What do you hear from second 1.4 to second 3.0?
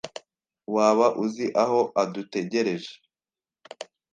aho adutegereje?